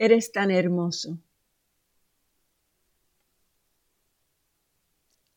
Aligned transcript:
Eres 0.00 0.30
tan 0.30 0.52
hermoso. 0.52 1.18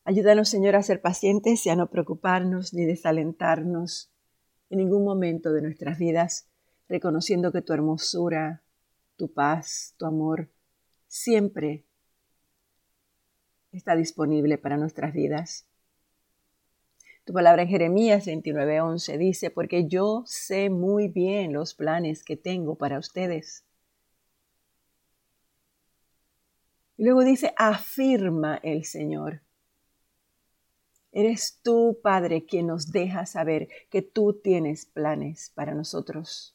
Ayúdanos, 0.04 0.48
Señor, 0.48 0.76
a 0.76 0.82
ser 0.84 1.00
pacientes 1.00 1.66
y 1.66 1.70
a 1.70 1.74
no 1.74 1.90
preocuparnos 1.90 2.72
ni 2.72 2.84
desalentarnos 2.84 4.12
en 4.70 4.78
ningún 4.78 5.04
momento 5.04 5.52
de 5.52 5.62
nuestras 5.62 5.98
vidas, 5.98 6.48
reconociendo 6.88 7.50
que 7.50 7.62
tu 7.62 7.72
hermosura, 7.72 8.62
tu 9.16 9.32
paz, 9.32 9.94
tu 9.96 10.06
amor, 10.06 10.48
siempre 11.08 11.84
está 13.72 13.96
disponible 13.96 14.58
para 14.58 14.76
nuestras 14.76 15.12
vidas. 15.12 15.66
Tu 17.24 17.32
palabra 17.32 17.62
en 17.62 17.68
Jeremías 17.68 18.26
29:11 18.26 19.18
dice, 19.18 19.50
porque 19.50 19.88
yo 19.88 20.22
sé 20.26 20.70
muy 20.70 21.08
bien 21.08 21.52
los 21.52 21.74
planes 21.74 22.22
que 22.22 22.36
tengo 22.36 22.76
para 22.76 22.98
ustedes. 22.98 23.64
Luego 27.02 27.24
dice, 27.24 27.52
afirma 27.56 28.60
el 28.62 28.84
Señor. 28.84 29.42
Eres 31.10 31.58
tú, 31.64 31.98
Padre, 32.00 32.44
quien 32.44 32.68
nos 32.68 32.92
deja 32.92 33.26
saber 33.26 33.68
que 33.90 34.02
tú 34.02 34.34
tienes 34.34 34.86
planes 34.86 35.50
para 35.52 35.74
nosotros. 35.74 36.54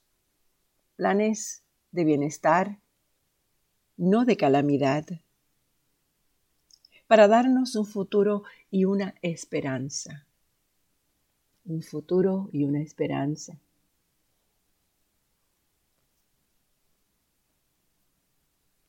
Planes 0.96 1.64
de 1.92 2.06
bienestar, 2.06 2.80
no 3.98 4.24
de 4.24 4.38
calamidad, 4.38 5.06
para 7.08 7.28
darnos 7.28 7.76
un 7.76 7.86
futuro 7.86 8.44
y 8.72 8.86
una 8.86 9.16
esperanza 9.22 10.28
un 11.66 11.82
futuro 11.82 12.50
y 12.54 12.64
una 12.64 12.82
esperanza. 12.82 13.60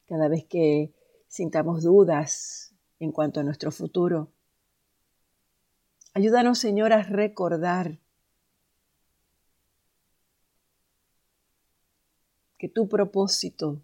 Cada 0.07 0.29
vez 0.29 0.45
que 0.45 0.93
sintamos 1.29 1.83
dudas 1.83 2.75
en 2.99 3.13
cuanto 3.13 3.41
a 3.41 3.45
nuestro 3.45 3.71
futuro, 3.71 4.33
ayúdanos, 6.15 6.59
Señor, 6.59 6.93
a 6.93 7.03
recordar 7.03 7.99
que 12.59 12.69
tu 12.69 12.89
propósito 12.89 13.81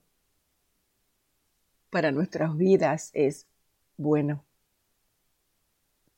para 1.90 2.10
nuestras 2.10 2.56
vidas 2.56 3.10
es 3.12 3.46
bueno, 3.96 4.44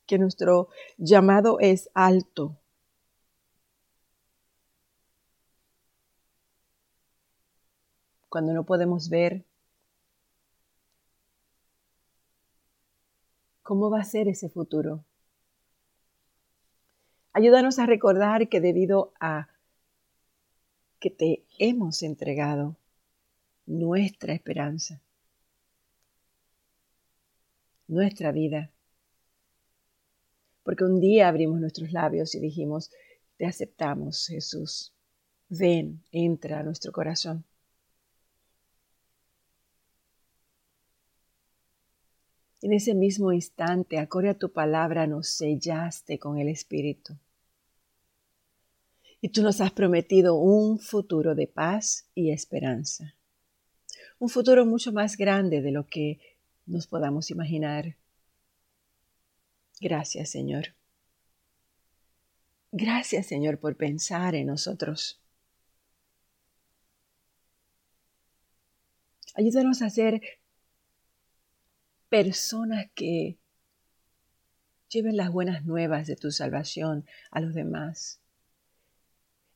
que 0.06 0.18
nuestro 0.18 0.68
llamado 0.96 1.58
es 1.60 1.90
alto, 1.92 2.56
cuando 8.30 8.54
no 8.54 8.64
podemos 8.64 9.10
ver 9.10 9.44
cómo 13.66 13.90
va 13.90 14.00
a 14.00 14.04
ser 14.04 14.28
ese 14.28 14.48
futuro. 14.48 15.04
Ayúdanos 17.32 17.80
a 17.80 17.84
recordar 17.84 18.48
que 18.48 18.60
debido 18.60 19.12
a 19.18 19.48
que 21.00 21.10
te 21.10 21.44
hemos 21.58 22.04
entregado 22.04 22.76
nuestra 23.66 24.34
esperanza, 24.34 25.02
nuestra 27.88 28.30
vida, 28.30 28.70
porque 30.62 30.84
un 30.84 31.00
día 31.00 31.26
abrimos 31.26 31.60
nuestros 31.60 31.90
labios 31.90 32.36
y 32.36 32.40
dijimos, 32.40 32.92
te 33.36 33.46
aceptamos, 33.46 34.28
Jesús, 34.28 34.94
ven, 35.48 36.04
entra 36.12 36.60
a 36.60 36.62
nuestro 36.62 36.92
corazón. 36.92 37.44
En 42.66 42.72
ese 42.72 42.94
mismo 42.94 43.32
instante, 43.32 43.96
acorde 43.96 44.30
a 44.30 44.34
tu 44.34 44.50
palabra, 44.50 45.06
nos 45.06 45.28
sellaste 45.28 46.18
con 46.18 46.36
el 46.38 46.48
Espíritu. 46.48 47.16
Y 49.20 49.28
tú 49.28 49.42
nos 49.42 49.60
has 49.60 49.70
prometido 49.70 50.34
un 50.34 50.80
futuro 50.80 51.36
de 51.36 51.46
paz 51.46 52.08
y 52.16 52.32
esperanza. 52.32 53.14
Un 54.18 54.30
futuro 54.30 54.66
mucho 54.66 54.90
más 54.90 55.16
grande 55.16 55.62
de 55.62 55.70
lo 55.70 55.86
que 55.86 56.18
nos 56.66 56.88
podamos 56.88 57.30
imaginar. 57.30 57.94
Gracias, 59.80 60.30
Señor. 60.30 60.74
Gracias, 62.72 63.26
Señor, 63.26 63.60
por 63.60 63.76
pensar 63.76 64.34
en 64.34 64.48
nosotros. 64.48 65.20
Ayúdanos 69.36 69.82
a 69.82 69.90
ser 69.90 70.20
personas 72.08 72.86
que 72.94 73.38
lleven 74.88 75.16
las 75.16 75.30
buenas 75.30 75.64
nuevas 75.64 76.06
de 76.06 76.16
tu 76.16 76.30
salvación 76.30 77.04
a 77.30 77.40
los 77.40 77.54
demás. 77.54 78.20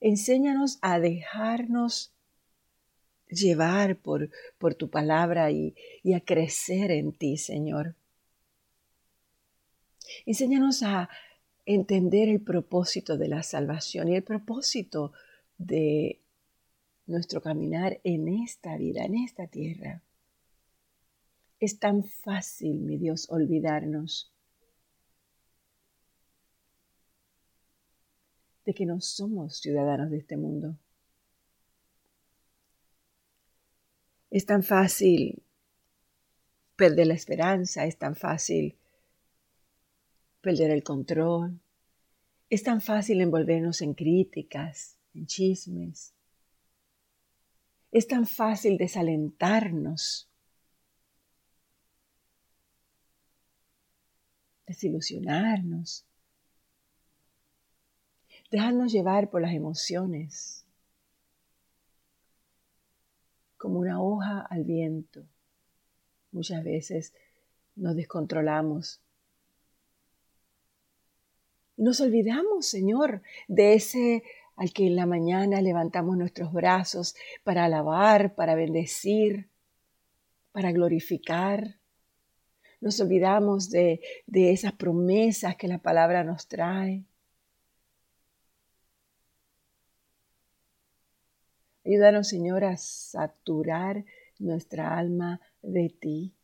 Enséñanos 0.00 0.78
a 0.82 0.98
dejarnos 0.98 2.12
llevar 3.28 3.96
por, 3.96 4.30
por 4.58 4.74
tu 4.74 4.90
palabra 4.90 5.50
y, 5.50 5.74
y 6.02 6.14
a 6.14 6.20
crecer 6.20 6.90
en 6.90 7.12
ti, 7.12 7.36
Señor. 7.36 7.94
Enséñanos 10.26 10.82
a 10.82 11.08
entender 11.66 12.28
el 12.28 12.40
propósito 12.40 13.16
de 13.16 13.28
la 13.28 13.42
salvación 13.42 14.08
y 14.08 14.16
el 14.16 14.24
propósito 14.24 15.12
de 15.58 16.20
nuestro 17.06 17.40
caminar 17.40 18.00
en 18.04 18.28
esta 18.28 18.76
vida, 18.76 19.04
en 19.04 19.16
esta 19.16 19.46
tierra. 19.46 20.02
Es 21.60 21.78
tan 21.78 22.02
fácil, 22.02 22.80
mi 22.80 22.96
Dios, 22.96 23.28
olvidarnos 23.28 24.32
de 28.64 28.72
que 28.72 28.86
no 28.86 29.02
somos 29.02 29.58
ciudadanos 29.58 30.10
de 30.10 30.16
este 30.16 30.38
mundo. 30.38 30.78
Es 34.30 34.46
tan 34.46 34.62
fácil 34.62 35.42
perder 36.76 37.08
la 37.08 37.14
esperanza, 37.14 37.84
es 37.84 37.98
tan 37.98 38.16
fácil 38.16 38.78
perder 40.40 40.70
el 40.70 40.82
control, 40.82 41.60
es 42.48 42.62
tan 42.62 42.80
fácil 42.80 43.20
envolvernos 43.20 43.82
en 43.82 43.92
críticas, 43.92 44.96
en 45.12 45.26
chismes, 45.26 46.14
es 47.92 48.06
tan 48.06 48.26
fácil 48.26 48.78
desalentarnos 48.78 50.29
desilusionarnos, 54.70 56.06
dejarnos 58.52 58.92
llevar 58.92 59.28
por 59.28 59.42
las 59.42 59.52
emociones, 59.52 60.64
como 63.56 63.80
una 63.80 64.00
hoja 64.00 64.46
al 64.48 64.62
viento. 64.62 65.26
Muchas 66.30 66.62
veces 66.62 67.12
nos 67.74 67.96
descontrolamos. 67.96 69.00
Nos 71.76 72.00
olvidamos, 72.00 72.64
Señor, 72.64 73.22
de 73.48 73.74
ese 73.74 74.22
al 74.54 74.72
que 74.72 74.86
en 74.86 74.94
la 74.94 75.06
mañana 75.06 75.60
levantamos 75.62 76.16
nuestros 76.16 76.52
brazos 76.52 77.16
para 77.42 77.64
alabar, 77.64 78.36
para 78.36 78.54
bendecir, 78.54 79.48
para 80.52 80.70
glorificar. 80.70 81.79
Nos 82.80 82.98
olvidamos 82.98 83.68
de, 83.70 84.00
esas 84.26 84.72
promesas 84.72 85.54
que 85.56 85.68
la 85.68 85.78
palabra 85.78 86.24
nos 86.24 86.48
trae. 86.48 87.04
Ayúdanos, 91.84 92.28
Señor, 92.28 92.64
a 92.64 92.76
saturar 92.78 94.04
nuestra 94.38 94.96
alma 94.96 95.40
de 95.60 95.90
ti. 95.90 96.34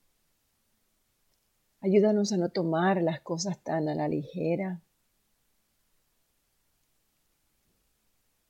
Ayúdanos 1.80 2.32
a 2.32 2.36
no 2.36 2.50
tomar 2.50 3.00
las 3.02 3.20
cosas 3.20 3.58
tan 3.62 3.88
a 3.88 3.94
la 3.94 4.08
ligera. 4.08 4.82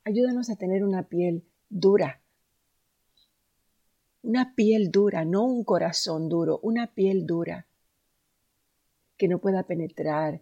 Ayúdanos 0.03 0.51
a 0.51 0.57
tener 0.57 0.83
una 0.83 1.05
piel 1.05 1.45
dura. 1.69 2.21
Una 4.23 4.55
piel 4.57 4.91
dura, 4.91 5.25
no 5.25 5.45
un 5.45 5.63
corazón 5.63 6.29
duro, 6.29 6.59
una 6.63 6.93
piel 6.93 7.27
dura 7.27 7.67
que 9.17 9.29
no 9.29 9.39
pueda 9.39 9.63
penetrar. 9.63 10.41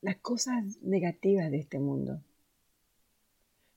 Las 0.00 0.16
cosas 0.16 0.80
negativas 0.82 1.50
de 1.50 1.58
este 1.58 1.78
mundo, 1.78 2.22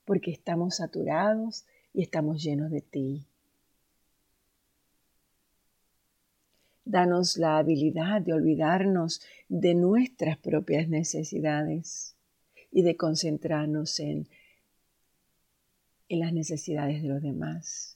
porque 0.04 0.30
estamos 0.30 0.76
saturados 0.76 1.66
y 1.92 2.02
estamos 2.02 2.42
llenos 2.42 2.70
de 2.70 2.80
ti. 2.80 3.26
Danos 6.86 7.36
la 7.36 7.58
habilidad 7.58 8.22
de 8.22 8.32
olvidarnos 8.32 9.20
de 9.48 9.74
nuestras 9.74 10.38
propias 10.38 10.88
necesidades 10.88 12.16
y 12.70 12.82
de 12.82 12.96
concentrarnos 12.96 14.00
en 14.00 14.28
en 16.08 16.20
las 16.20 16.32
necesidades 16.32 17.02
de 17.02 17.08
los 17.08 17.22
demás 17.22 17.94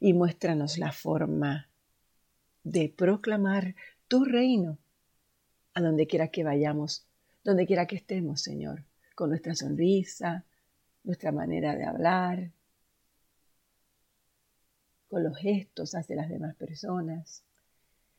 y 0.00 0.12
muéstranos 0.12 0.78
la 0.78 0.92
forma 0.92 1.68
de 2.62 2.88
proclamar 2.88 3.74
tu 4.06 4.24
reino 4.24 4.78
a 5.74 5.80
donde 5.80 6.06
quiera 6.06 6.28
que 6.28 6.44
vayamos, 6.44 7.06
donde 7.44 7.66
quiera 7.66 7.86
que 7.86 7.96
estemos, 7.96 8.42
Señor, 8.42 8.84
con 9.14 9.30
nuestra 9.30 9.54
sonrisa, 9.54 10.44
nuestra 11.04 11.32
manera 11.32 11.74
de 11.74 11.84
hablar, 11.84 12.50
con 15.08 15.24
los 15.24 15.36
gestos 15.38 15.94
hacia 15.94 16.16
las 16.16 16.28
demás 16.28 16.54
personas. 16.56 17.42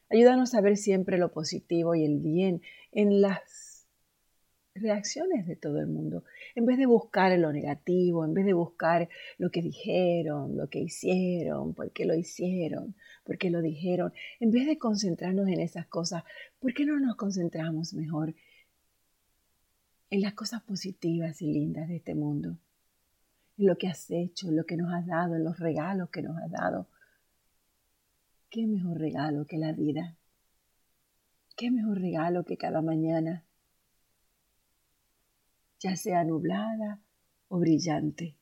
Ayúdanos 0.09 0.55
a 0.55 0.61
ver 0.61 0.75
siempre 0.75 1.17
lo 1.17 1.31
positivo 1.31 1.93
y 1.95 2.03
el 2.03 2.17
bien 2.17 2.61
en 2.91 3.21
las 3.21 3.68
reacciones 4.75 5.47
de 5.47 5.55
todo 5.55 5.79
el 5.79 5.87
mundo, 5.87 6.23
en 6.55 6.65
vez 6.65 6.77
de 6.77 6.85
buscar 6.85 7.37
lo 7.37 7.51
negativo, 7.51 8.25
en 8.25 8.33
vez 8.33 8.45
de 8.45 8.53
buscar 8.53 9.09
lo 9.37 9.51
que 9.51 9.61
dijeron, 9.61 10.57
lo 10.57 10.69
que 10.69 10.79
hicieron, 10.79 11.73
por 11.73 11.91
qué 11.91 12.05
lo 12.05 12.15
hicieron, 12.15 12.95
por 13.23 13.37
qué 13.37 13.49
lo 13.49 13.61
dijeron, 13.61 14.13
en 14.39 14.51
vez 14.51 14.67
de 14.67 14.77
concentrarnos 14.77 15.47
en 15.47 15.59
esas 15.59 15.87
cosas, 15.87 16.23
¿por 16.59 16.73
qué 16.73 16.85
no 16.85 16.99
nos 16.99 17.15
concentramos 17.15 17.93
mejor 17.93 18.35
en 20.09 20.21
las 20.21 20.33
cosas 20.33 20.61
positivas 20.63 21.41
y 21.41 21.51
lindas 21.51 21.87
de 21.87 21.97
este 21.97 22.15
mundo? 22.15 22.57
En 23.57 23.67
lo 23.67 23.77
que 23.77 23.87
has 23.87 24.09
hecho, 24.09 24.47
en 24.47 24.55
lo 24.55 24.65
que 24.65 24.77
nos 24.77 24.93
has 24.93 25.05
dado, 25.05 25.35
en 25.35 25.43
los 25.43 25.59
regalos 25.59 26.09
que 26.09 26.21
nos 26.21 26.37
has 26.37 26.49
dado. 26.49 26.87
¿Qué 28.49 28.65
mejor 28.65 28.97
regalo 28.97 29.45
que 29.45 29.57
la 29.57 29.73
vida? 29.73 30.15
¿Qué 31.55 31.69
mejor 31.69 31.99
regalo 31.99 32.45
que 32.45 32.57
cada 32.57 32.81
mañana 32.81 33.43
ya 35.79 35.95
sea 35.95 36.23
nublada 36.23 36.99
o 37.47 37.59
brillante. 37.59 38.35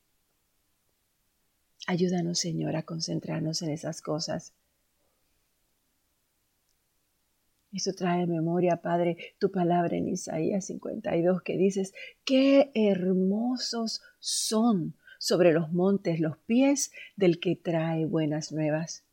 Ayúdanos, 1.86 2.38
Señor, 2.38 2.76
a 2.76 2.82
concentrarnos 2.82 3.62
en 3.62 3.70
esas 3.70 4.02
cosas. 4.02 4.52
Eso 7.72 7.92
trae 7.92 8.26
memoria, 8.26 8.82
Padre, 8.82 9.16
tu 9.38 9.50
palabra 9.50 9.96
en 9.96 10.08
Isaías 10.08 10.66
52 10.66 11.42
que 11.42 11.56
dices, 11.56 11.92
qué 12.24 12.70
hermosos 12.74 14.02
son 14.18 14.94
sobre 15.18 15.52
los 15.52 15.70
montes 15.72 16.20
los 16.20 16.38
pies 16.38 16.92
del 17.16 17.40
que 17.40 17.56
trae 17.56 18.06
buenas 18.06 18.52
nuevas, 18.52 19.04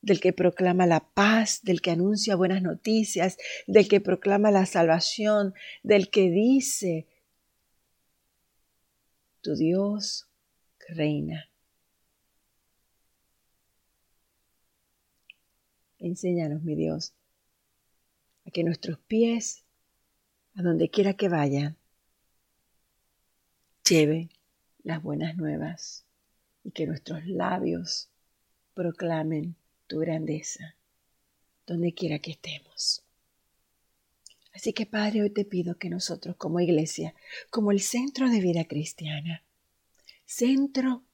del 0.00 0.20
que 0.20 0.32
proclama 0.32 0.86
la 0.86 1.00
paz, 1.00 1.60
del 1.62 1.80
que 1.80 1.92
anuncia 1.92 2.36
buenas 2.36 2.62
noticias, 2.62 3.36
del 3.66 3.88
que 3.88 4.00
proclama 4.00 4.50
la 4.50 4.66
salvación, 4.66 5.54
del 5.82 6.10
que 6.10 6.30
dice, 6.30 7.06
tu 9.46 9.54
Dios 9.54 10.28
reina. 10.88 11.48
Enséñanos, 16.00 16.64
mi 16.64 16.74
Dios, 16.74 17.14
a 18.44 18.50
que 18.50 18.64
nuestros 18.64 18.98
pies, 18.98 19.64
a 20.56 20.62
donde 20.62 20.90
quiera 20.90 21.14
que 21.14 21.28
vayan, 21.28 21.76
lleven 23.88 24.30
las 24.82 25.00
buenas 25.00 25.36
nuevas 25.36 26.04
y 26.64 26.72
que 26.72 26.88
nuestros 26.88 27.24
labios 27.28 28.10
proclamen 28.74 29.54
tu 29.86 30.00
grandeza, 30.00 30.74
donde 31.68 31.94
quiera 31.94 32.18
que 32.18 32.32
estemos. 32.32 33.05
Así 34.56 34.72
que 34.72 34.86
Padre, 34.86 35.20
hoy 35.20 35.28
te 35.28 35.44
pido 35.44 35.76
que 35.76 35.90
nosotros 35.90 36.34
como 36.36 36.60
iglesia, 36.60 37.14
como 37.50 37.72
el 37.72 37.80
centro 37.80 38.30
de 38.30 38.40
vida 38.40 38.64
cristiana, 38.64 39.44
centro 40.24 41.04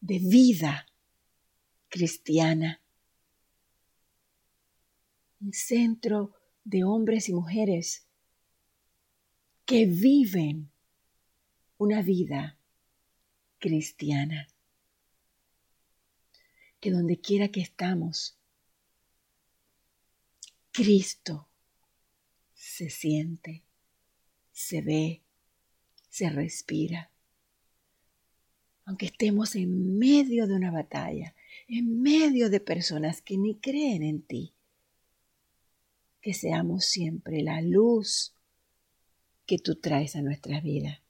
de 0.00 0.20
vida 0.20 0.86
cristiana, 1.88 2.80
un 5.40 5.52
centro 5.52 6.36
de 6.62 6.84
hombres 6.84 7.28
y 7.28 7.34
mujeres 7.34 8.06
que 9.64 9.84
viven 9.84 10.70
una 11.76 12.02
vida 12.02 12.56
cristiana. 13.58 14.46
Que 16.78 16.92
donde 16.92 17.20
quiera 17.20 17.48
que 17.48 17.62
estamos, 17.62 18.38
Cristo 20.70 21.48
se 22.74 22.90
siente, 22.90 23.62
se 24.52 24.82
ve, 24.82 25.22
se 26.08 26.28
respira. 26.28 27.10
Aunque 28.84 29.06
estemos 29.06 29.54
en 29.54 29.96
medio 29.98 30.46
de 30.48 30.54
una 30.54 30.72
batalla, 30.72 31.34
en 31.68 32.02
medio 32.02 32.50
de 32.50 32.58
personas 32.58 33.22
que 33.22 33.38
ni 33.38 33.54
creen 33.56 34.02
en 34.02 34.22
ti, 34.22 34.54
que 36.20 36.34
seamos 36.34 36.84
siempre 36.84 37.42
la 37.42 37.60
luz 37.62 38.34
que 39.46 39.58
tú 39.58 39.76
traes 39.76 40.16
a 40.16 40.22
nuestra 40.22 40.60
vida. 40.60 41.00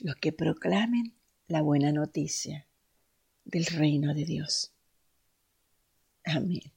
Los 0.00 0.16
que 0.16 0.32
proclamen 0.32 1.14
la 1.48 1.62
buena 1.62 1.92
noticia 1.92 2.66
del 3.44 3.64
reino 3.64 4.12
de 4.12 4.24
Dios. 4.24 4.72
Amén. 6.24 6.73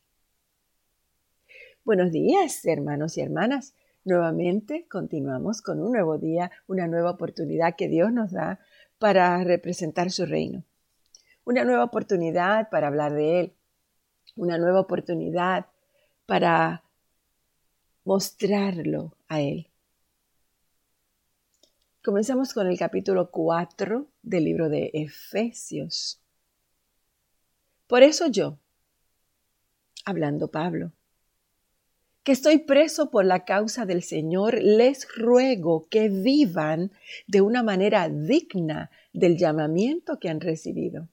Buenos 1.88 2.12
días, 2.12 2.66
hermanos 2.66 3.18
y 3.18 3.22
hermanas. 3.22 3.74
Nuevamente 4.04 4.86
continuamos 4.90 5.62
con 5.62 5.80
un 5.80 5.94
nuevo 5.94 6.18
día, 6.18 6.52
una 6.68 6.86
nueva 6.86 7.12
oportunidad 7.12 7.78
que 7.78 7.88
Dios 7.88 8.12
nos 8.12 8.34
da 8.34 8.60
para 9.00 9.42
representar 9.46 10.12
su 10.12 10.26
reino. 10.26 10.66
Una 11.46 11.64
nueva 11.64 11.86
oportunidad 11.86 12.70
para 12.70 12.88
hablar 12.88 13.14
de 13.14 13.40
Él. 13.40 13.54
Una 14.36 14.58
nueva 14.58 14.82
oportunidad 14.82 15.68
para 16.26 16.84
mostrarlo 18.04 19.16
a 19.30 19.40
Él. 19.40 19.70
Comenzamos 22.04 22.54
con 22.54 22.68
el 22.68 22.78
capítulo 22.78 23.32
4 23.32 24.06
del 24.24 24.44
libro 24.44 24.68
de 24.68 24.92
Efesios. 24.94 26.20
Por 27.88 28.04
eso 28.04 28.28
yo, 28.28 28.58
hablando 30.04 30.52
Pablo, 30.52 30.92
que 32.28 32.34
estoy 32.34 32.58
preso 32.58 33.10
por 33.10 33.24
la 33.24 33.46
causa 33.46 33.86
del 33.86 34.04
Señor, 34.04 34.62
les 34.62 35.08
ruego 35.16 35.88
que 35.88 36.10
vivan 36.10 36.92
de 37.26 37.40
una 37.40 37.64
manera 37.64 38.10
digna 38.10 38.92
del 39.14 39.38
llamamiento 39.38 40.20
que 40.20 40.28
han 40.28 40.42
recibido. 40.42 41.08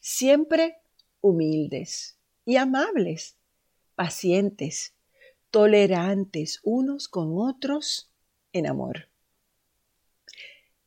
Siempre 0.00 0.78
humildes 1.20 2.16
y 2.46 2.56
amables, 2.56 3.36
pacientes, 3.94 4.94
tolerantes 5.50 6.60
unos 6.62 7.06
con 7.06 7.32
otros 7.34 8.10
en 8.54 8.68
amor. 8.68 9.10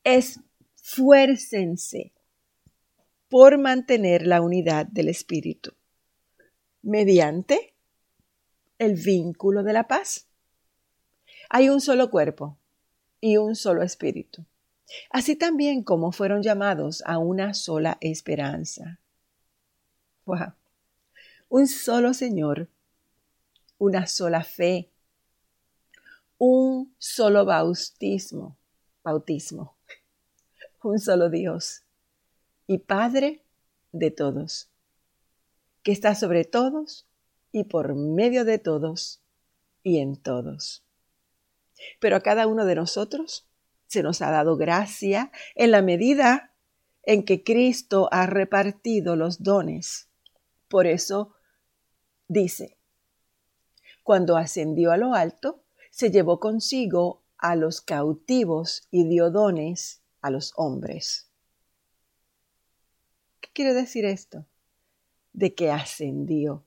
Esfuércense 0.04 2.14
por 3.30 3.60
mantener 3.60 4.26
la 4.26 4.42
unidad 4.42 4.88
del 4.88 5.10
Espíritu 5.10 5.72
mediante 6.82 7.76
el 8.82 8.96
vínculo 8.96 9.62
de 9.62 9.74
la 9.74 9.88
paz. 9.88 10.28
Hay 11.52 11.70
un 11.70 11.82
solo 11.82 12.10
cuerpo 12.10 12.58
y 13.20 13.38
un 13.38 13.56
solo 13.56 13.84
espíritu, 13.84 14.44
así 15.12 15.36
también 15.36 15.84
como 15.84 16.12
fueron 16.12 16.42
llamados 16.42 17.04
a 17.06 17.20
una 17.20 17.54
sola 17.54 18.00
esperanza. 18.02 19.00
Un 21.48 21.68
solo 21.68 22.16
Señor, 22.16 22.70
una 23.78 24.08
sola 24.08 24.44
fe, 24.44 24.90
un 26.40 26.96
solo 26.98 27.46
bautismo, 27.46 28.58
bautismo, 29.04 29.76
un 30.82 30.98
solo 30.98 31.30
Dios 31.30 31.84
y 32.66 32.80
Padre 32.80 33.44
de 33.92 34.10
todos, 34.10 34.72
que 35.84 35.92
está 35.92 36.16
sobre 36.16 36.46
todos 36.46 37.06
y 37.52 37.66
por 37.66 37.96
medio 37.96 38.46
de 38.46 38.60
todos 38.60 39.22
y 39.84 40.00
en 40.00 40.16
todos. 40.16 40.86
Pero 42.00 42.16
a 42.16 42.22
cada 42.22 42.48
uno 42.48 42.66
de 42.66 42.76
nosotros 42.76 43.48
se 43.88 44.04
nos 44.04 44.22
ha 44.22 44.32
dado 44.32 44.56
gracia 44.56 45.32
en 45.56 45.72
la 45.72 45.82
medida 45.82 46.54
en 47.04 47.24
que 47.26 47.44
Cristo 47.44 48.08
ha 48.12 48.26
repartido 48.26 49.16
los 49.16 49.44
dones. 49.44 50.10
Por 50.68 50.88
eso 50.88 51.34
dice, 52.28 52.78
cuando 54.04 54.38
ascendió 54.38 54.92
a 54.92 54.98
lo 54.98 55.14
alto, 55.14 55.64
se 55.90 56.12
llevó 56.12 56.40
consigo 56.40 57.24
a 57.38 57.56
los 57.56 57.82
cautivos 57.82 58.88
y 58.92 59.08
dio 59.08 59.32
dones 59.32 60.02
a 60.22 60.30
los 60.30 60.54
hombres. 60.56 61.30
¿Qué 63.42 63.50
quiere 63.52 63.74
decir 63.74 64.06
esto? 64.06 64.46
De 65.34 65.54
que 65.54 65.72
ascendió 65.72 66.66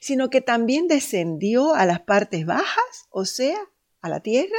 sino 0.00 0.30
que 0.30 0.40
también 0.40 0.88
descendió 0.88 1.74
a 1.74 1.86
las 1.86 2.00
partes 2.00 2.46
bajas, 2.46 3.06
o 3.10 3.24
sea, 3.24 3.58
a 4.00 4.08
la 4.08 4.20
tierra. 4.20 4.58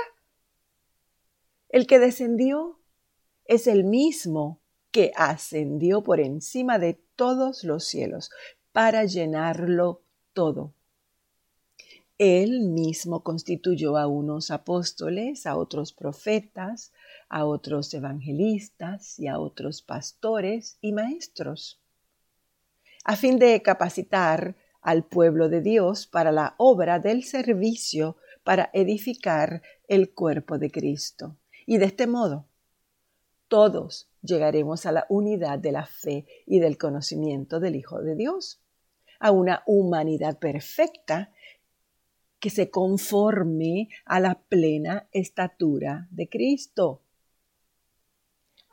El 1.70 1.88
que 1.88 2.00
descendió 2.00 2.80
es 3.46 3.68
el 3.68 3.84
mismo 3.84 4.60
que 4.92 5.12
ascendió 5.16 6.04
por 6.04 6.20
encima 6.20 6.80
de 6.80 7.00
todos 7.16 7.64
los 7.64 7.86
cielos 7.86 8.30
para 8.72 9.06
llenarlo 9.06 10.02
todo. 10.34 10.74
Él 12.18 12.62
mismo 12.62 13.24
constituyó 13.24 13.96
a 13.98 14.08
unos 14.08 14.50
apóstoles, 14.50 15.46
a 15.46 15.56
otros 15.56 15.94
profetas, 15.94 16.92
a 17.30 17.46
otros 17.46 17.94
evangelistas 17.94 19.20
y 19.20 19.28
a 19.28 19.40
otros 19.40 19.84
pastores 19.84 20.78
y 20.82 20.94
maestros, 20.94 21.80
a 23.04 23.16
fin 23.16 23.38
de 23.38 23.62
capacitar 23.62 24.56
al 24.82 25.06
pueblo 25.06 25.50
de 25.50 25.62
Dios 25.62 26.08
para 26.08 26.32
la 26.32 26.56
obra 26.58 27.00
del 27.00 27.24
servicio 27.24 28.18
para 28.44 28.70
edificar 28.74 29.62
el 29.88 30.14
cuerpo 30.14 30.58
de 30.58 30.72
Cristo. 30.72 31.38
Y 31.66 31.78
de 31.78 31.86
este 31.86 32.08
modo, 32.08 32.48
todos 33.48 34.10
llegaremos 34.22 34.86
a 34.86 34.92
la 34.92 35.06
unidad 35.10 35.60
de 35.60 35.72
la 35.72 35.86
fe 35.86 36.26
y 36.46 36.60
del 36.60 36.78
conocimiento 36.78 37.60
del 37.60 37.76
Hijo 37.76 38.02
de 38.02 38.16
Dios, 38.16 38.62
a 39.20 39.32
una 39.32 39.64
humanidad 39.66 40.38
perfecta 40.40 41.32
que 42.40 42.50
se 42.50 42.70
conforme 42.70 43.90
a 44.06 44.20
la 44.20 44.40
plena 44.48 45.08
estatura 45.12 46.08
de 46.12 46.30
Cristo. 46.30 47.02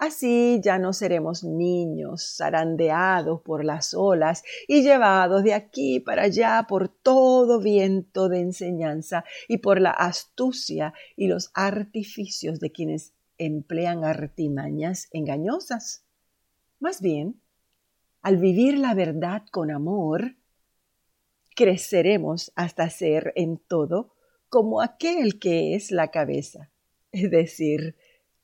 Así 0.05 0.61
ya 0.63 0.79
no 0.79 0.93
seremos 0.93 1.45
niños 1.45 2.37
zarandeados 2.37 3.41
por 3.41 3.65
las 3.65 3.95
olas 3.95 4.43
y 4.69 4.83
llevados 4.83 5.45
de 5.45 5.55
aquí 5.55 5.99
para 5.99 6.25
allá 6.25 6.67
por 6.69 6.91
todo 6.91 7.59
viento 7.59 8.29
de 8.29 8.41
enseñanza 8.41 9.25
y 9.49 9.59
por 9.59 9.81
la 9.81 9.93
astucia 9.93 10.93
y 11.17 11.29
los 11.29 11.51
artificios 11.55 12.61
de 12.61 12.71
quienes 12.71 13.15
emplean 13.39 14.05
artimañas 14.05 15.09
engañosas. 15.11 16.05
Más 16.81 17.01
bien, 17.01 17.41
al 18.21 18.37
vivir 18.37 18.77
la 18.77 18.93
verdad 18.93 19.45
con 19.51 19.71
amor, 19.71 20.37
creceremos 21.57 22.53
hasta 22.57 22.91
ser 22.91 23.33
en 23.37 23.57
todo 23.57 24.13
como 24.51 24.83
aquel 24.83 25.39
que 25.39 25.75
es 25.75 25.91
la 25.91 26.11
cabeza, 26.11 26.71
es 27.11 27.31
decir, 27.31 27.97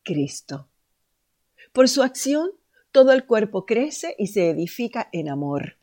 Cristo. 0.02 0.69
Por 1.72 1.88
su 1.88 2.02
acción, 2.02 2.50
todo 2.90 3.12
el 3.12 3.26
cuerpo 3.26 3.64
crece 3.64 4.16
y 4.18 4.26
se 4.26 4.50
edifica 4.50 5.08
en 5.12 5.28
amor, 5.28 5.76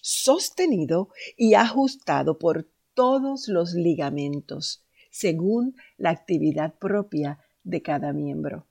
sostenido 0.00 1.08
y 1.36 1.54
ajustado 1.54 2.38
por 2.38 2.68
todos 2.94 3.48
los 3.48 3.74
ligamentos, 3.74 4.84
según 5.10 5.74
la 5.96 6.10
actividad 6.10 6.74
propia 6.78 7.40
de 7.64 7.82
cada 7.82 8.12
miembro. 8.12 8.68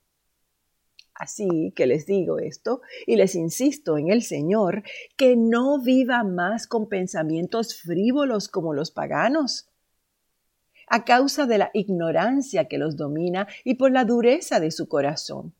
Así 1.13 1.74
que 1.75 1.88
les 1.88 2.05
digo 2.05 2.39
esto 2.39 2.81
y 3.05 3.17
les 3.17 3.35
insisto 3.35 3.97
en 3.97 4.09
el 4.09 4.24
Señor 4.24 4.83
que 5.17 5.35
no 5.35 5.81
viva 5.81 6.24
más 6.24 6.67
con 6.67 6.88
pensamientos 6.88 7.81
frívolos 7.81 8.47
como 8.47 8.74
los 8.74 8.91
paganos, 8.91 9.67
a 10.88 11.03
causa 11.03 11.47
de 11.47 11.57
la 11.57 11.71
ignorancia 11.74 12.69
que 12.69 12.77
los 12.77 12.95
domina 12.95 13.45
y 13.65 13.74
por 13.74 13.91
la 13.91 14.05
dureza 14.05 14.62
de 14.62 14.71
su 14.71 14.88
corazón 14.88 15.53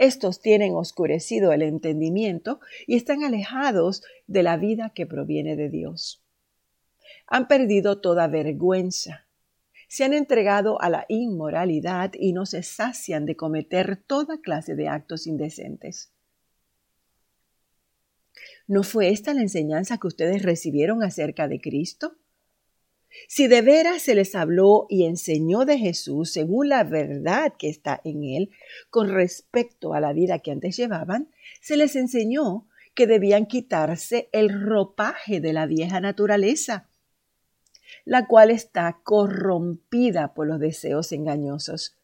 estos 0.00 0.40
tienen 0.40 0.74
oscurecido 0.74 1.52
el 1.52 1.60
entendimiento 1.60 2.58
y 2.86 2.96
están 2.96 3.22
alejados 3.22 4.02
de 4.26 4.42
la 4.42 4.56
vida 4.56 4.92
que 4.94 5.04
proviene 5.04 5.56
de 5.56 5.68
Dios. 5.68 6.24
Han 7.26 7.48
perdido 7.48 8.00
toda 8.00 8.26
vergüenza. 8.26 9.26
Se 9.88 10.04
han 10.04 10.14
entregado 10.14 10.80
a 10.80 10.88
la 10.88 11.04
inmoralidad 11.10 12.12
y 12.14 12.32
no 12.32 12.46
se 12.46 12.62
sacian 12.62 13.26
de 13.26 13.36
cometer 13.36 14.02
toda 14.06 14.40
clase 14.40 14.74
de 14.74 14.88
actos 14.88 15.26
indecentes. 15.26 16.10
¿No 18.66 18.84
fue 18.84 19.10
esta 19.10 19.34
la 19.34 19.42
enseñanza 19.42 19.98
que 19.98 20.06
ustedes 20.06 20.42
recibieron 20.42 21.02
acerca 21.02 21.46
de 21.46 21.60
Cristo? 21.60 22.16
Si 23.28 23.48
de 23.48 23.62
veras 23.62 24.02
se 24.02 24.14
les 24.14 24.34
habló 24.34 24.86
y 24.88 25.04
enseñó 25.04 25.64
de 25.64 25.78
Jesús 25.78 26.32
según 26.32 26.68
la 26.68 26.84
verdad 26.84 27.54
que 27.58 27.68
está 27.68 28.00
en 28.04 28.24
él 28.24 28.50
con 28.88 29.08
respecto 29.08 29.94
a 29.94 30.00
la 30.00 30.12
vida 30.12 30.38
que 30.38 30.52
antes 30.52 30.76
llevaban, 30.76 31.30
se 31.60 31.76
les 31.76 31.96
enseñó 31.96 32.66
que 32.94 33.06
debían 33.06 33.46
quitarse 33.46 34.28
el 34.32 34.64
ropaje 34.64 35.40
de 35.40 35.52
la 35.52 35.66
vieja 35.66 36.00
naturaleza, 36.00 36.88
la 38.04 38.26
cual 38.26 38.50
está 38.50 39.00
corrompida 39.02 40.34
por 40.34 40.46
los 40.46 40.60
deseos 40.60 41.12
engañosos. 41.12 41.96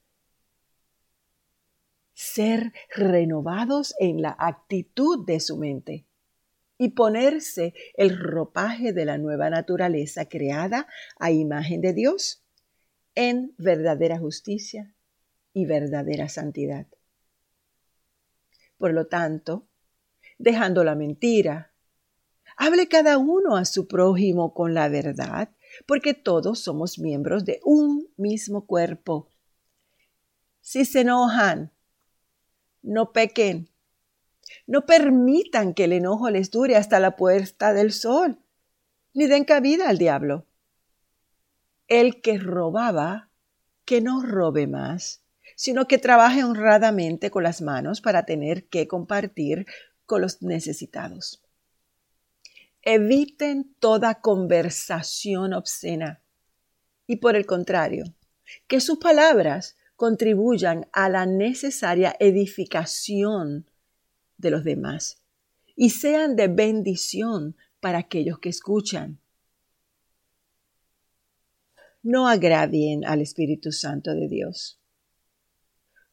Ser 2.15 2.73
renovados 2.95 3.95
en 4.01 4.23
la 4.23 4.35
actitud 4.39 5.25
de 5.27 5.39
su 5.39 5.59
mente 5.59 6.06
y 6.79 6.91
ponerse 6.91 7.75
el 7.95 8.19
ropaje 8.19 8.93
de 8.93 9.05
la 9.05 9.19
nueva 9.19 9.51
naturaleza 9.51 10.29
creada 10.29 10.87
a 11.19 11.31
imagen 11.31 11.81
de 11.81 11.93
Dios 11.93 12.45
en 13.15 13.55
verdadera 13.57 14.19
justicia 14.19 14.95
y 15.53 15.65
verdadera 15.65 16.29
santidad. 16.29 16.87
Por 18.77 18.93
lo 18.93 19.07
tanto, 19.07 19.67
dejando 20.39 20.85
la 20.85 20.95
mentira, 20.95 21.73
hable 22.59 22.89
cada 22.89 23.17
uno 23.17 23.57
a 23.57 23.65
su 23.65 23.89
prójimo 23.89 24.53
con 24.53 24.75
la 24.75 24.89
verdad, 24.89 25.51
porque 25.87 26.13
todos 26.13 26.61
somos 26.61 26.99
miembros 26.99 27.45
de 27.45 27.61
un 27.65 28.09
mismo 28.17 28.67
cuerpo. 28.67 29.31
Si 30.61 30.85
se 30.85 31.01
enojan, 31.01 31.73
no 32.83 33.13
pequen 33.13 33.71
no 34.67 34.87
permitan 34.87 35.75
que 35.75 35.85
el 35.85 35.93
enojo 35.93 36.31
les 36.31 36.51
dure 36.51 36.77
hasta 36.77 37.01
la 37.01 37.17
puerta 37.17 37.73
del 37.73 37.93
sol, 37.93 38.39
ni 39.15 39.27
den 39.27 39.45
cabida 39.45 39.89
al 39.89 39.99
diablo. 39.99 40.47
El 41.89 42.21
que 42.21 42.39
robaba, 42.39 43.31
que 43.85 44.01
no 44.01 44.23
robe 44.23 44.67
más, 44.67 45.23
sino 45.55 45.87
que 45.87 45.99
trabaje 45.99 46.45
honradamente 46.45 47.31
con 47.31 47.43
las 47.43 47.63
manos 47.63 48.01
para 48.01 48.25
tener 48.25 48.67
que 48.67 48.89
compartir 48.89 49.67
con 50.05 50.21
los 50.21 50.43
necesitados. 50.43 51.43
Eviten 52.83 53.75
toda 53.81 54.21
conversación 54.21 55.55
obscena 55.55 56.21
y 57.07 57.17
por 57.17 57.37
el 57.37 57.47
contrario, 57.47 58.05
que 58.67 58.81
sus 58.81 58.99
palabras 58.99 59.77
contribuyan 59.97 60.89
a 60.93 61.09
la 61.09 61.27
necesaria 61.27 62.15
edificación 62.19 63.67
de 64.39 64.51
los 64.51 64.65
demás 64.65 65.23
y 65.77 65.91
sean 65.91 66.37
de 66.37 66.49
bendición 66.49 67.57
para 67.81 67.99
aquellos 67.99 68.39
que 68.39 68.49
escuchan. 68.49 69.19
No 72.03 72.29
agravien 72.29 73.05
al 73.05 73.21
Espíritu 73.21 73.73
Santo 73.73 74.15
de 74.15 74.29
Dios, 74.29 74.79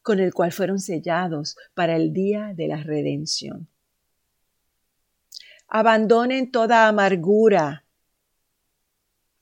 con 0.02 0.20
el 0.20 0.34
cual 0.34 0.52
fueron 0.52 0.78
sellados 0.78 1.56
para 1.72 1.96
el 1.96 2.12
día 2.12 2.52
de 2.54 2.68
la 2.68 2.82
redención. 2.82 3.68
Abandonen 5.68 6.50
toda 6.50 6.88
amargura, 6.88 7.84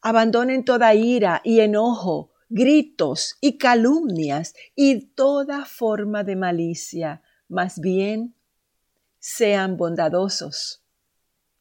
abandonen 0.00 0.64
toda 0.64 0.94
ira 0.94 1.40
y 1.44 1.60
enojo, 1.60 2.32
gritos 2.48 3.36
y 3.40 3.56
calumnias 3.56 4.54
y 4.76 5.06
toda 5.06 5.64
forma 5.64 6.22
de 6.22 6.36
malicia, 6.36 7.22
más 7.48 7.80
bien 7.80 8.34
sean 9.22 9.76
bondadosos 9.76 10.82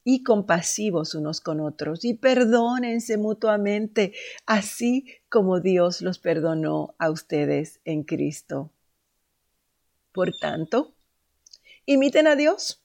y 0.03 0.23
compasivos 0.23 1.13
unos 1.13 1.41
con 1.41 1.59
otros 1.61 2.03
y 2.03 2.15
perdónense 2.15 3.17
mutuamente, 3.17 4.13
así 4.47 5.05
como 5.29 5.59
Dios 5.59 6.01
los 6.01 6.17
perdonó 6.17 6.95
a 6.97 7.11
ustedes 7.11 7.79
en 7.85 8.01
Cristo. 8.01 8.71
Por 10.11 10.33
tanto, 10.33 10.95
imiten 11.85 12.25
a 12.25 12.35
Dios 12.35 12.81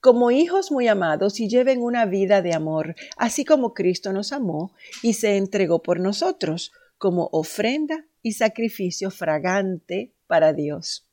como 0.00 0.30
hijos 0.30 0.70
muy 0.70 0.86
amados 0.86 1.40
y 1.40 1.48
lleven 1.48 1.82
una 1.82 2.06
vida 2.06 2.42
de 2.42 2.54
amor, 2.54 2.94
así 3.16 3.44
como 3.44 3.74
Cristo 3.74 4.12
nos 4.12 4.32
amó 4.32 4.72
y 5.02 5.14
se 5.14 5.36
entregó 5.36 5.82
por 5.82 5.98
nosotros 5.98 6.70
como 6.96 7.28
ofrenda 7.32 8.06
y 8.22 8.34
sacrificio 8.34 9.10
fragante 9.10 10.12
para 10.28 10.52
Dios. 10.52 11.08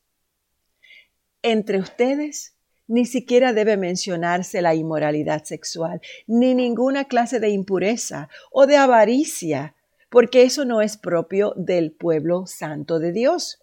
Entre 1.42 1.80
ustedes 1.80 2.54
ni 2.88 3.04
siquiera 3.04 3.52
debe 3.52 3.76
mencionarse 3.76 4.62
la 4.62 4.74
inmoralidad 4.74 5.44
sexual, 5.44 6.00
ni 6.26 6.54
ninguna 6.54 7.04
clase 7.04 7.38
de 7.38 7.50
impureza 7.50 8.28
o 8.50 8.66
de 8.66 8.76
avaricia, 8.76 9.76
porque 10.10 10.42
eso 10.42 10.64
no 10.64 10.80
es 10.80 10.96
propio 10.96 11.52
del 11.56 11.92
pueblo 11.92 12.46
santo 12.46 12.98
de 12.98 13.12
Dios. 13.12 13.62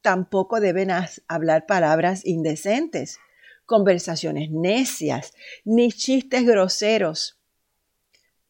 Tampoco 0.00 0.60
deben 0.60 0.90
hablar 1.26 1.66
palabras 1.66 2.24
indecentes, 2.24 3.18
conversaciones 3.66 4.50
necias, 4.52 5.34
ni 5.64 5.90
chistes 5.90 6.46
groseros, 6.46 7.40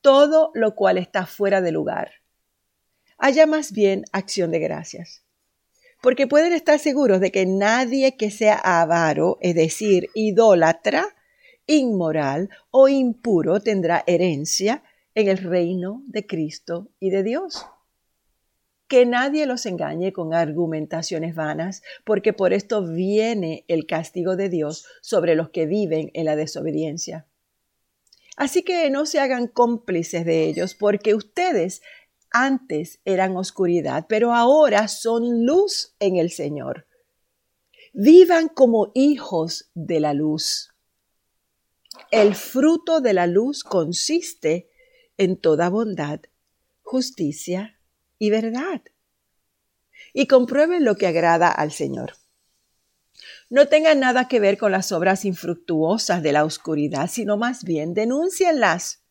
todo 0.02 0.50
lo 0.54 0.74
cual 0.74 0.98
está 0.98 1.24
fuera 1.26 1.62
de 1.62 1.72
lugar. 1.72 2.12
Haya 3.16 3.46
más 3.46 3.72
bien 3.72 4.04
acción 4.12 4.50
de 4.50 4.58
gracias 4.58 5.25
porque 6.00 6.26
pueden 6.26 6.52
estar 6.52 6.78
seguros 6.78 7.20
de 7.20 7.32
que 7.32 7.46
nadie 7.46 8.16
que 8.16 8.30
sea 8.30 8.54
avaro, 8.56 9.38
es 9.40 9.54
decir, 9.54 10.08
idólatra, 10.14 11.06
inmoral 11.66 12.50
o 12.70 12.88
impuro 12.88 13.60
tendrá 13.60 14.04
herencia 14.06 14.82
en 15.14 15.28
el 15.28 15.38
reino 15.38 16.02
de 16.06 16.26
Cristo 16.26 16.90
y 17.00 17.10
de 17.10 17.22
Dios. 17.22 17.66
Que 18.86 19.04
nadie 19.04 19.46
los 19.46 19.66
engañe 19.66 20.12
con 20.12 20.32
argumentaciones 20.32 21.34
vanas, 21.34 21.82
porque 22.04 22.32
por 22.32 22.52
esto 22.52 22.86
viene 22.86 23.64
el 23.66 23.86
castigo 23.86 24.36
de 24.36 24.48
Dios 24.48 24.86
sobre 25.02 25.34
los 25.34 25.50
que 25.50 25.66
viven 25.66 26.10
en 26.14 26.26
la 26.26 26.36
desobediencia. 26.36 27.26
Así 28.36 28.62
que 28.62 28.90
no 28.90 29.06
se 29.06 29.18
hagan 29.18 29.48
cómplices 29.48 30.24
de 30.24 30.44
ellos, 30.44 30.74
porque 30.74 31.14
ustedes 31.14 31.82
antes 32.36 33.00
eran 33.06 33.34
oscuridad, 33.36 34.06
pero 34.08 34.34
ahora 34.34 34.88
son 34.88 35.46
luz 35.46 35.94
en 36.00 36.16
el 36.16 36.30
Señor. 36.30 36.86
Vivan 37.94 38.48
como 38.48 38.92
hijos 38.94 39.70
de 39.74 40.00
la 40.00 40.12
luz. 40.12 40.74
El 42.10 42.34
fruto 42.34 43.00
de 43.00 43.14
la 43.14 43.26
luz 43.26 43.64
consiste 43.64 44.68
en 45.16 45.38
toda 45.38 45.70
bondad, 45.70 46.20
justicia 46.82 47.80
y 48.18 48.28
verdad. 48.28 48.82
Y 50.12 50.26
comprueben 50.26 50.84
lo 50.84 50.96
que 50.96 51.06
agrada 51.06 51.50
al 51.50 51.72
Señor. 51.72 52.12
No 53.48 53.66
tengan 53.68 54.00
nada 54.00 54.28
que 54.28 54.40
ver 54.40 54.58
con 54.58 54.72
las 54.72 54.92
obras 54.92 55.24
infructuosas 55.24 56.22
de 56.22 56.32
la 56.32 56.44
oscuridad, 56.44 57.08
sino 57.08 57.38
más 57.38 57.64
bien 57.64 57.94
denúncienlas 57.94 59.05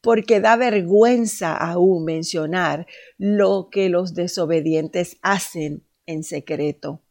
porque 0.00 0.40
da 0.40 0.56
vergüenza 0.56 1.56
aún 1.56 2.04
mencionar 2.04 2.86
lo 3.16 3.68
que 3.70 3.88
los 3.88 4.14
desobedientes 4.14 5.18
hacen 5.22 5.84
en 6.06 6.22
secreto. 6.22 7.02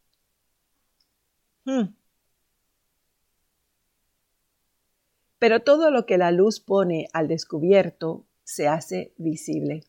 Hmm. 1.65 1.95
Pero 5.39 5.61
todo 5.61 5.91
lo 5.91 6.05
que 6.05 6.17
la 6.17 6.31
luz 6.31 6.59
pone 6.59 7.09
al 7.13 7.27
descubierto 7.27 8.25
se 8.43 8.67
hace 8.67 9.13
visible. 9.17 9.83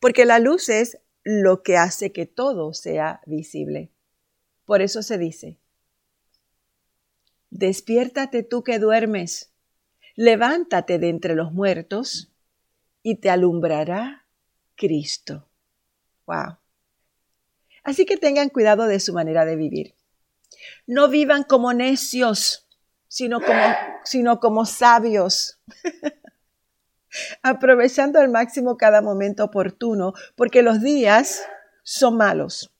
Porque 0.00 0.26
la 0.26 0.38
luz 0.38 0.68
es 0.68 0.98
lo 1.24 1.62
que 1.62 1.76
hace 1.76 2.12
que 2.12 2.26
todo 2.26 2.74
sea 2.74 3.22
visible. 3.26 3.90
Por 4.66 4.82
eso 4.82 5.02
se 5.02 5.18
dice, 5.18 5.58
despiértate 7.50 8.42
tú 8.42 8.62
que 8.62 8.78
duermes 8.78 9.53
levántate 10.14 10.98
de 10.98 11.08
entre 11.08 11.34
los 11.34 11.52
muertos 11.52 12.32
y 13.02 13.16
te 13.16 13.30
alumbrará 13.30 14.26
Cristo. 14.76 15.48
Wow. 16.26 16.58
Así 17.82 18.06
que 18.06 18.16
tengan 18.16 18.48
cuidado 18.48 18.86
de 18.86 19.00
su 19.00 19.12
manera 19.12 19.44
de 19.44 19.56
vivir. 19.56 19.94
No 20.86 21.08
vivan 21.08 21.42
como 21.42 21.72
necios, 21.74 22.66
sino 23.08 23.40
como, 23.40 23.62
sino 24.04 24.40
como 24.40 24.64
sabios. 24.64 25.60
Aprovechando 27.42 28.18
al 28.18 28.30
máximo 28.30 28.76
cada 28.76 29.02
momento 29.02 29.44
oportuno, 29.44 30.14
porque 30.34 30.62
los 30.62 30.80
días 30.80 31.42
son 31.82 32.16
malos. 32.16 32.72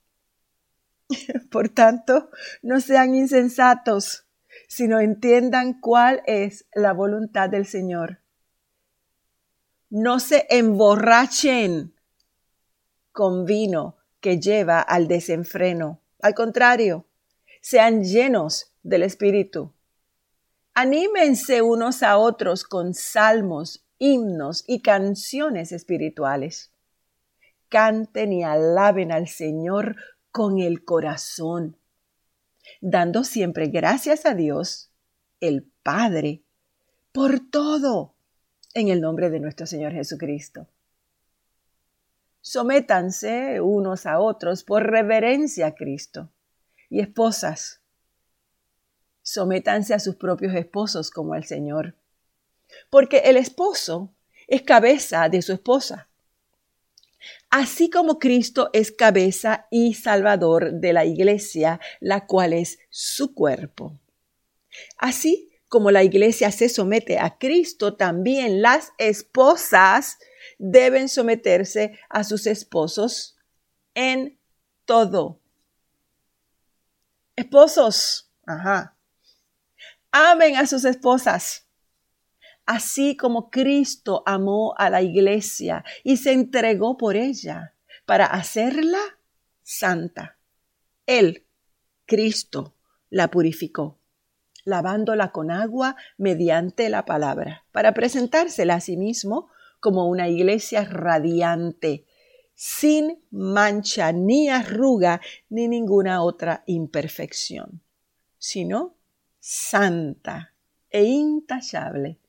Por 1.50 1.68
tanto, 1.68 2.30
no 2.62 2.80
sean 2.80 3.14
insensatos, 3.14 4.23
sino 4.74 4.98
entiendan 4.98 5.80
cuál 5.80 6.24
es 6.26 6.66
la 6.74 6.92
voluntad 6.92 7.48
del 7.48 7.64
Señor. 7.64 8.18
No 9.88 10.18
se 10.18 10.48
emborrachen 10.50 11.94
con 13.12 13.44
vino 13.44 13.96
que 14.20 14.40
lleva 14.40 14.80
al 14.80 15.06
desenfreno. 15.06 16.00
Al 16.20 16.34
contrario, 16.34 17.06
sean 17.60 18.02
llenos 18.02 18.72
del 18.82 19.04
Espíritu. 19.04 19.72
Anímense 20.74 21.62
unos 21.62 22.02
a 22.02 22.18
otros 22.18 22.64
con 22.64 22.94
salmos, 22.94 23.86
himnos 23.98 24.64
y 24.66 24.82
canciones 24.82 25.70
espirituales. 25.70 26.72
Canten 27.68 28.32
y 28.32 28.42
alaben 28.42 29.12
al 29.12 29.28
Señor 29.28 29.94
con 30.32 30.58
el 30.58 30.84
corazón 30.84 31.76
dando 32.80 33.24
siempre 33.24 33.68
gracias 33.68 34.26
a 34.26 34.34
Dios, 34.34 34.90
el 35.40 35.70
Padre, 35.82 36.42
por 37.12 37.40
todo, 37.40 38.14
en 38.74 38.88
el 38.88 39.00
nombre 39.00 39.30
de 39.30 39.40
nuestro 39.40 39.66
Señor 39.66 39.92
Jesucristo. 39.92 40.68
Sométanse 42.40 43.60
unos 43.60 44.04
a 44.06 44.18
otros 44.18 44.64
por 44.64 44.82
reverencia 44.82 45.68
a 45.68 45.74
Cristo. 45.74 46.30
Y 46.90 47.00
esposas, 47.00 47.80
sométanse 49.22 49.94
a 49.94 49.98
sus 49.98 50.16
propios 50.16 50.54
esposos 50.54 51.10
como 51.10 51.32
al 51.32 51.44
Señor. 51.44 51.96
Porque 52.90 53.18
el 53.24 53.36
esposo 53.36 54.14
es 54.46 54.62
cabeza 54.62 55.28
de 55.28 55.40
su 55.40 55.52
esposa 55.52 56.08
así 57.50 57.90
como 57.90 58.18
Cristo 58.18 58.70
es 58.72 58.92
cabeza 58.92 59.66
y 59.70 59.94
salvador 59.94 60.72
de 60.74 60.92
la 60.92 61.04
iglesia, 61.04 61.80
la 62.00 62.26
cual 62.26 62.52
es 62.52 62.78
su 62.90 63.34
cuerpo. 63.34 63.98
Así 64.98 65.52
como 65.68 65.90
la 65.90 66.02
iglesia 66.02 66.50
se 66.50 66.68
somete 66.68 67.18
a 67.18 67.38
Cristo, 67.38 67.96
también 67.96 68.62
las 68.62 68.92
esposas 68.98 70.18
deben 70.58 71.08
someterse 71.08 71.98
a 72.08 72.24
sus 72.24 72.46
esposos 72.46 73.36
en 73.94 74.38
todo. 74.84 75.40
Esposos, 77.36 78.30
ajá. 78.46 78.96
Amen 80.12 80.56
a 80.56 80.66
sus 80.66 80.84
esposas 80.84 81.63
así 82.66 83.16
como 83.16 83.50
Cristo 83.50 84.22
amó 84.26 84.74
a 84.76 84.90
la 84.90 85.02
iglesia 85.02 85.84
y 86.02 86.16
se 86.16 86.32
entregó 86.32 86.96
por 86.96 87.16
ella 87.16 87.74
para 88.06 88.26
hacerla 88.26 88.98
santa. 89.62 90.36
Él, 91.06 91.46
Cristo, 92.06 92.74
la 93.10 93.30
purificó, 93.30 93.98
lavándola 94.64 95.32
con 95.32 95.50
agua 95.50 95.96
mediante 96.16 96.88
la 96.88 97.04
palabra, 97.04 97.64
para 97.72 97.94
presentársela 97.94 98.74
a 98.74 98.80
sí 98.80 98.96
mismo 98.96 99.48
como 99.80 100.08
una 100.08 100.28
iglesia 100.28 100.84
radiante, 100.84 102.06
sin 102.54 103.22
mancha 103.30 104.12
ni 104.12 104.48
arruga 104.48 105.20
ni 105.48 105.68
ninguna 105.68 106.22
otra 106.22 106.62
imperfección, 106.66 107.82
sino 108.38 108.96
santa 109.40 110.54
e 110.88 111.04
intachable 111.04 112.20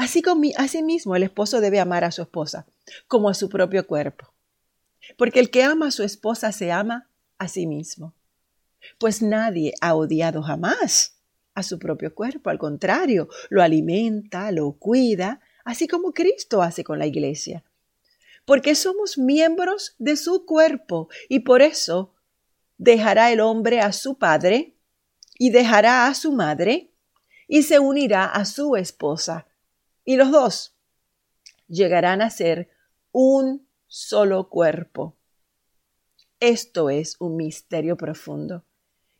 Así, 0.00 0.82
mismo 0.82 1.14
el 1.14 1.24
esposo 1.24 1.60
debe 1.60 1.78
amar 1.78 2.04
a 2.04 2.10
su 2.10 2.22
esposa 2.22 2.66
como 3.06 3.28
a 3.28 3.34
su 3.34 3.50
propio 3.50 3.86
cuerpo. 3.86 4.32
Porque 5.18 5.40
el 5.40 5.50
que 5.50 5.62
ama 5.62 5.88
a 5.88 5.90
su 5.90 6.02
esposa 6.02 6.52
se 6.52 6.72
ama 6.72 7.10
a 7.36 7.48
sí 7.48 7.66
mismo. 7.66 8.14
Pues 8.98 9.20
nadie 9.20 9.74
ha 9.82 9.94
odiado 9.94 10.42
jamás 10.42 11.18
a 11.54 11.62
su 11.62 11.78
propio 11.78 12.14
cuerpo. 12.14 12.48
Al 12.48 12.58
contrario, 12.58 13.28
lo 13.50 13.62
alimenta, 13.62 14.50
lo 14.52 14.72
cuida, 14.72 15.42
así 15.66 15.86
como 15.86 16.14
Cristo 16.14 16.62
hace 16.62 16.82
con 16.82 16.98
la 16.98 17.06
iglesia. 17.06 17.62
Porque 18.46 18.74
somos 18.76 19.18
miembros 19.18 19.96
de 19.98 20.16
su 20.16 20.46
cuerpo 20.46 21.10
y 21.28 21.40
por 21.40 21.60
eso 21.60 22.14
dejará 22.78 23.32
el 23.32 23.40
hombre 23.40 23.82
a 23.82 23.92
su 23.92 24.16
padre 24.16 24.78
y 25.38 25.50
dejará 25.50 26.06
a 26.06 26.14
su 26.14 26.32
madre 26.32 26.90
y 27.46 27.64
se 27.64 27.78
unirá 27.78 28.24
a 28.24 28.46
su 28.46 28.76
esposa 28.76 29.46
y 30.10 30.16
los 30.16 30.32
dos 30.32 30.74
llegarán 31.68 32.20
a 32.20 32.30
ser 32.30 32.68
un 33.12 33.68
solo 33.86 34.48
cuerpo. 34.48 35.16
Esto 36.40 36.90
es 36.90 37.14
un 37.20 37.36
misterio 37.36 37.96
profundo. 37.96 38.64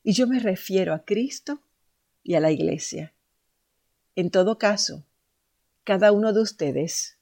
Y 0.03 0.14
yo 0.14 0.26
me 0.26 0.40
refiero 0.40 0.92
a 0.92 1.05
Cristo 1.05 1.62
y 2.24 2.35
a 2.35 2.40
la 2.40 2.50
Iglesia. 2.50 3.14
En 4.16 4.33
todo 4.33 4.59
caso, 4.59 5.07
cada 5.85 6.11
uno 6.11 6.33
de 6.33 6.40
ustedes 6.40 7.18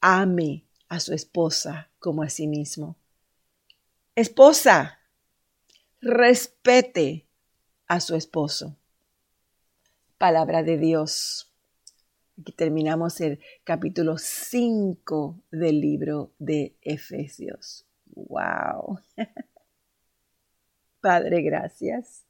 ame 0.00 0.64
a 0.88 0.98
su 0.98 1.12
esposa 1.12 1.90
como 1.98 2.22
a 2.22 2.30
sí 2.30 2.46
mismo. 2.46 2.96
Esposa, 4.14 5.00
respete 6.00 7.28
a 7.88 8.00
su 8.00 8.16
esposo. 8.16 8.78
Palabra 10.16 10.62
de 10.62 10.78
Dios. 10.78 11.51
Aquí 12.40 12.52
terminamos 12.52 13.20
el 13.20 13.40
capítulo 13.62 14.16
5 14.18 15.38
del 15.50 15.80
libro 15.80 16.32
de 16.38 16.74
Efesios. 16.80 17.84
¡Wow! 18.06 18.98
Padre, 21.00 21.42
gracias. 21.42 22.24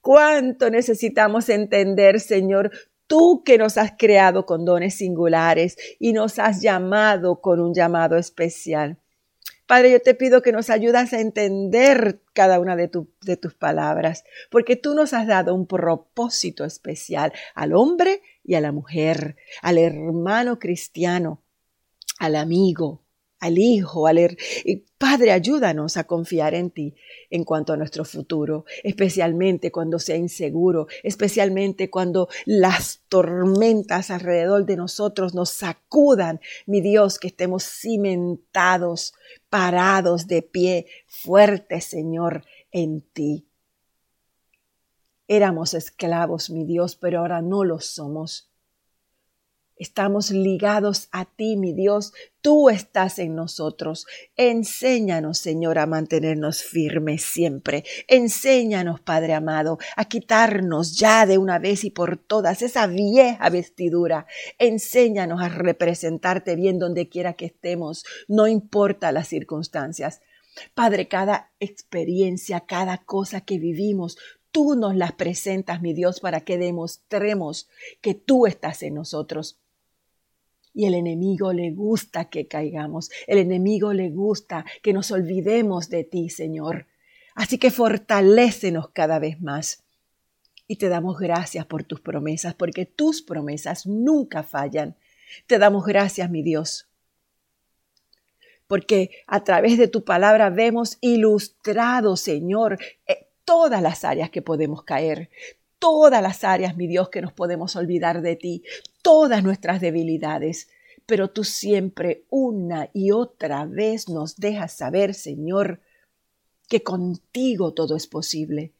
¿Cuánto 0.00 0.70
necesitamos 0.70 1.48
entender, 1.48 2.20
Señor, 2.20 2.70
tú 3.06 3.42
que 3.44 3.58
nos 3.58 3.76
has 3.76 3.92
creado 3.98 4.46
con 4.46 4.64
dones 4.64 4.94
singulares 4.94 5.76
y 5.98 6.12
nos 6.12 6.38
has 6.38 6.62
llamado 6.62 7.40
con 7.40 7.60
un 7.60 7.74
llamado 7.74 8.16
especial? 8.16 8.96
Padre, 9.68 9.90
yo 9.90 10.00
te 10.00 10.14
pido 10.14 10.40
que 10.40 10.50
nos 10.50 10.70
ayudas 10.70 11.12
a 11.12 11.20
entender 11.20 12.22
cada 12.32 12.58
una 12.58 12.74
de, 12.74 12.90
de, 13.20 13.36
tus 13.36 13.52
palabras, 13.52 14.24
porque 14.50 14.76
tú 14.76 14.94
nos 14.94 15.12
has 15.12 15.26
dado 15.26 15.54
un 15.54 15.66
propósito 15.66 16.64
especial 16.64 17.34
al 17.54 17.74
hombre 17.74 18.22
y 18.42 18.54
a 18.54 18.62
la 18.62 18.72
mujer, 18.72 19.36
al 19.60 19.76
hermano 19.76 20.58
cristiano, 20.58 21.42
al 22.18 22.36
amigo, 22.36 23.02
al 23.40 23.58
Hijo, 23.58 24.06
al 24.06 24.18
er 24.18 24.36
Padre, 24.98 25.30
ayúdanos 25.30 25.96
a 25.96 26.04
confiar 26.04 26.54
en 26.54 26.70
ti 26.70 26.96
en 27.30 27.44
cuanto 27.44 27.72
a 27.72 27.76
nuestro 27.76 28.04
futuro, 28.04 28.64
especialmente 28.82 29.70
cuando 29.70 30.00
sea 30.00 30.16
inseguro, 30.16 30.88
especialmente 31.04 31.88
cuando 31.88 32.28
las 32.46 33.02
tormentas 33.08 34.10
alrededor 34.10 34.66
de 34.66 34.76
nosotros 34.76 35.34
nos 35.34 35.50
sacudan, 35.50 36.40
mi 36.66 36.80
Dios, 36.80 37.20
que 37.20 37.28
estemos 37.28 37.62
cimentados, 37.62 39.14
parados 39.48 40.26
de 40.26 40.42
pie, 40.42 40.86
fuertes, 41.06 41.84
Señor, 41.84 42.44
en 42.72 43.00
ti. 43.00 43.46
Éramos 45.28 45.74
esclavos, 45.74 46.50
mi 46.50 46.64
Dios, 46.64 46.96
pero 46.96 47.20
ahora 47.20 47.40
no 47.40 47.62
lo 47.62 47.78
somos. 47.78 48.47
Estamos 49.78 50.30
ligados 50.32 51.08
a 51.12 51.24
ti, 51.24 51.56
mi 51.56 51.72
Dios. 51.72 52.12
Tú 52.40 52.68
estás 52.68 53.20
en 53.20 53.36
nosotros. 53.36 54.06
Enséñanos, 54.36 55.38
Señor, 55.38 55.78
a 55.78 55.86
mantenernos 55.86 56.62
firmes 56.62 57.22
siempre. 57.22 57.84
Enséñanos, 58.08 59.00
Padre 59.00 59.34
amado, 59.34 59.78
a 59.96 60.06
quitarnos 60.06 60.96
ya 60.96 61.26
de 61.26 61.38
una 61.38 61.60
vez 61.60 61.84
y 61.84 61.90
por 61.90 62.16
todas 62.16 62.62
esa 62.62 62.88
vieja 62.88 63.48
vestidura. 63.50 64.26
Enséñanos 64.58 65.40
a 65.40 65.48
representarte 65.48 66.56
bien 66.56 66.80
donde 66.80 67.08
quiera 67.08 67.34
que 67.34 67.46
estemos, 67.46 68.04
no 68.26 68.48
importa 68.48 69.12
las 69.12 69.28
circunstancias. 69.28 70.20
Padre, 70.74 71.06
cada 71.06 71.52
experiencia, 71.60 72.60
cada 72.66 72.98
cosa 72.98 73.42
que 73.42 73.58
vivimos, 73.58 74.18
tú 74.50 74.74
nos 74.74 74.96
las 74.96 75.12
presentas, 75.12 75.80
mi 75.82 75.92
Dios, 75.94 76.18
para 76.18 76.40
que 76.40 76.58
demostremos 76.58 77.68
que 78.00 78.14
tú 78.14 78.46
estás 78.46 78.82
en 78.82 78.94
nosotros. 78.94 79.60
Y 80.74 80.86
el 80.86 80.94
enemigo 80.94 81.52
le 81.52 81.70
gusta 81.70 82.26
que 82.26 82.46
caigamos, 82.46 83.10
el 83.26 83.38
enemigo 83.38 83.92
le 83.92 84.10
gusta 84.10 84.64
que 84.82 84.92
nos 84.92 85.10
olvidemos 85.10 85.88
de 85.88 86.04
ti, 86.04 86.30
Señor. 86.30 86.86
Así 87.34 87.58
que 87.58 87.70
fortalécenos 87.70 88.90
cada 88.90 89.18
vez 89.18 89.40
más. 89.40 89.84
Y 90.66 90.76
te 90.76 90.88
damos 90.88 91.18
gracias 91.18 91.64
por 91.66 91.84
tus 91.84 92.00
promesas, 92.00 92.54
porque 92.54 92.84
tus 92.84 93.22
promesas 93.22 93.86
nunca 93.86 94.42
fallan. 94.42 94.96
Te 95.46 95.58
damos 95.58 95.84
gracias, 95.84 96.30
mi 96.30 96.42
Dios, 96.42 96.88
porque 98.68 99.10
a 99.26 99.42
través 99.42 99.78
de 99.78 99.88
tu 99.88 100.04
palabra 100.04 100.50
vemos 100.50 100.98
ilustrado, 101.00 102.16
Señor, 102.16 102.78
eh, 103.06 103.26
todas 103.44 103.82
las 103.82 104.04
áreas 104.04 104.30
que 104.30 104.42
podemos 104.42 104.84
caer, 104.84 105.30
todas 105.78 106.22
las 106.22 106.44
áreas, 106.44 106.76
mi 106.76 106.86
Dios, 106.86 107.08
que 107.08 107.22
nos 107.22 107.32
podemos 107.32 107.76
olvidar 107.76 108.22
de 108.22 108.36
ti, 108.36 108.62
todas 109.02 109.42
nuestras 109.42 109.80
debilidades. 109.80 110.68
Pero 111.06 111.30
tú 111.30 111.44
siempre 111.44 112.24
una 112.28 112.90
y 112.92 113.12
otra 113.12 113.64
vez 113.64 114.08
nos 114.08 114.36
dejas 114.36 114.72
saber, 114.74 115.14
Señor, 115.14 115.80
que 116.68 116.82
contigo 116.82 117.72
todo 117.72 117.96
es 117.96 118.06
posible, 118.06 118.74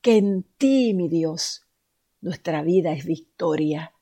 que 0.00 0.16
en 0.16 0.44
ti, 0.56 0.94
mi 0.94 1.08
Dios, 1.08 1.66
nuestra 2.20 2.62
vida 2.62 2.92
es 2.92 3.04
victoria, 3.04 3.92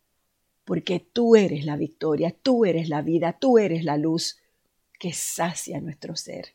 porque 0.65 1.01
tú 1.01 1.35
eres 1.35 1.65
la 1.65 1.77
victoria, 1.77 2.31
tú 2.43 2.65
eres 2.65 2.89
la 2.89 3.03
vida, 3.03 3.37
tú 3.39 3.59
eres 3.59 3.85
la 3.85 3.97
luz 3.97 4.39
que 4.99 5.13
sacia 5.15 5.81
nuestro 5.81 6.15
ser. 6.15 6.55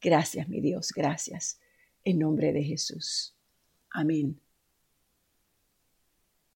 Gracias, 0.00 0.48
mi 0.48 0.60
Dios, 0.60 0.92
gracias. 0.94 1.58
En 2.04 2.18
nombre 2.18 2.52
de 2.52 2.62
Jesús. 2.64 3.34
Amén. 3.90 4.38